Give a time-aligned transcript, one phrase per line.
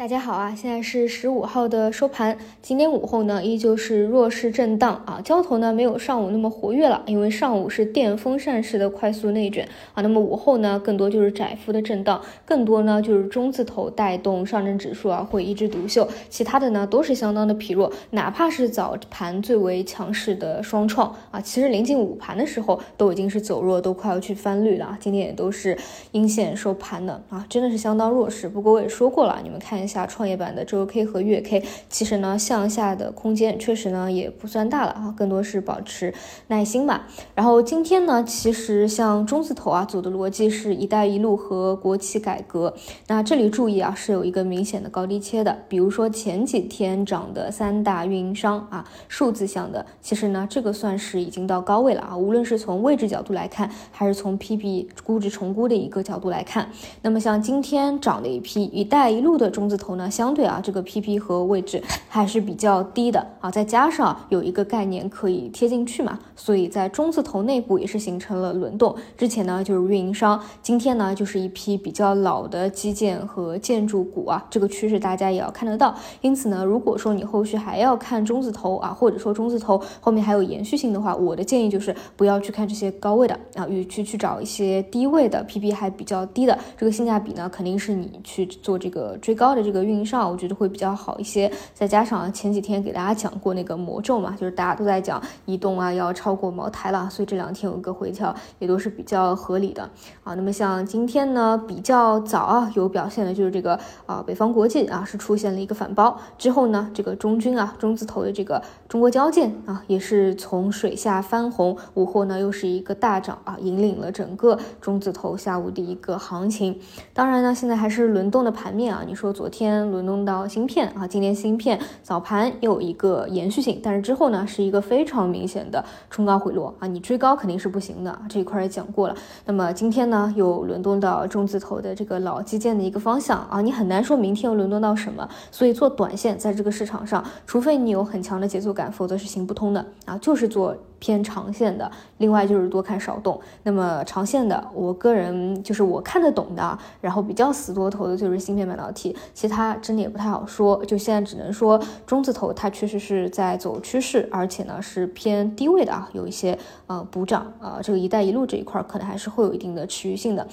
[0.00, 2.38] 大家好啊，现在是十五号的收盘。
[2.62, 10.02] 今天午后呢，依旧是弱势震荡啊，交投呢没有上午那么活跃了，因为上午是电风扇式的快速内卷啊。
[10.02, 17.92] 那么午后呢，更多就是窄幅的震荡，更多呢就是中字头带动上证指数啊会一枝独秀，其他的呢都是相当的疲弱。
[18.10, 24.98] 哪怕是早盘最为强势的双创啊，其实临近午盘的时候都已经是走弱，都快要去翻绿了啊。
[25.00, 25.76] 今天也都是
[26.12, 28.48] 阴线收盘的啊，真的是相当弱势。
[28.48, 29.87] 不过我也说过了，你们看一。
[29.88, 36.12] 下创业板的周 K 和月 K，其实呢向下的空间确实呢也不算大了啊，更多是保持
[36.48, 37.08] 耐心吧。
[37.34, 42.74] 然后今天呢，其实像中字头啊走的逻辑是一带一路和国企改革。
[43.06, 45.56] 那这里注意啊，是有一个明显的高低切的。
[45.68, 52.14] 比如说前几天涨的三大运营商啊，数字项的，其实呢这个算是已经到高位了啊。
[52.14, 59.77] 无论是从位置角度来看，还是从 PB 估值重估的一个角度来看，那么像今天涨的一批一带一路的中字。
[59.78, 68.94] 头呢，相对啊，这个 PP 和位置还是比较低的啊，再加上有一个概念可以贴进去嘛，所以在中字头内部也是形成了轮动。
[69.16, 75.94] 之前呢就是运营商，今天呢就是一批比较老的基建和建筑股啊，这个趋势大家也要看得到。
[76.20, 89.67] 因此呢，如果说你后续还要看中字头啊，或者说中字头后面还有延续性的话，我的建议就是不要去看这些高位的啊，与其去找一些低位的 PP 还比较低的，这个性价比呢肯定是你去做这个追高的。
[89.68, 99.82] 这个运营商我觉得会比较好一些，再加上前几天给大家讲过那个魔咒嘛，就是大家都在讲移动啊要超过茅台了，所以这两天有一个回调也都是比较合理的
[100.24, 100.32] 啊。
[100.32, 116.80] 那么像今天呢比较早啊有表现的就是这个啊北方国际啊是出现了一个反包之后呢，这个中军啊中字头的这个中国交建啊也是从水下翻红，午后呢又是一个大涨啊，引领了整个中字头下午的一个行情。
[117.12, 119.57] 当然呢现在还是轮动的盘面啊，你说昨天。
[119.58, 129.16] 天轮动到芯片啊，今天芯片早盘有一个延续性，但是之后呢是一个非常明显的冲高回落啊，你追高肯定是不行的，这一块也讲过了。
[129.46, 140.76] 那么今天呢又轮动到中字头的这个老基建的一个方向啊，你很难说明天又轮动到什么，所以做短线在这个市场上，除非你有很强的节奏感，否则是行不通的啊，就是做。
[140.98, 143.40] 偏长线的，另外就是多看少动。
[143.62, 150.84] 那么长线的，我个人就是我看得懂的，然后比较死多头的就是芯片半导体，其他真的也不太好说。
[150.84, 156.58] 就现在只能说中字头它确实是在走趋势，而且呢是偏低位的啊，有一些
[156.88, 160.44] 呃补涨啊，这个一带一路这一块可能还是会有一定的持续性的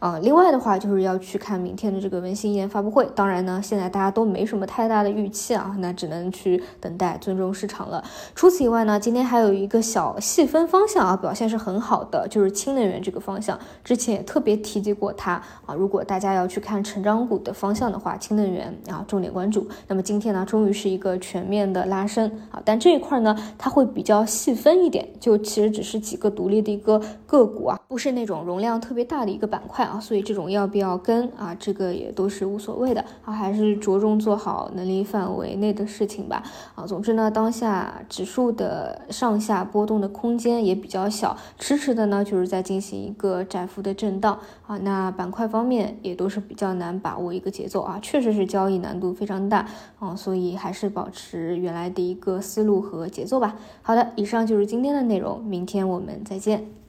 [0.00, 0.18] 啊。
[0.20, 8.02] 另外的话就是要去看明天的这个文心一言发布会，当然呢现在大家都没什么太大的预期啊，那只能去等待，尊重市场了。
[8.34, 9.80] 除此以外呢，今天还有一个。
[9.92, 15.32] 小细分方向啊，表现是很好的，就是氢能源这个方向，之前也特别提及过它
[15.66, 15.74] 啊。
[15.74, 19.68] 如果大家要去看成长股的方向的话，氢能源啊重点关注。
[19.88, 36.42] 那么今天呢，终于是一个全面的拉升啊，但这一块呢，它会比较细分一点，就其实只是几个独立的一个个股啊，不是那种容量特别大的一个板块啊，所以这种要不要跟啊，这个也都是无所谓的啊，还是着重做好能力范围内的事情吧
[36.74, 36.86] 啊。
[36.86, 39.82] 总之呢，当下指数的上下波。
[39.84, 44.78] 动的空间也比较小，迟迟的呢就是在进行一个窄幅的震荡啊。
[44.78, 49.66] 那板块方面也都是比较难把握一个节奏啊，确实是交易难度非常大
[49.98, 53.56] 啊，所以还是保持原来的一个思路和节奏吧。
[53.82, 56.81] 好的，以上就是今天的内容，明天我们再见。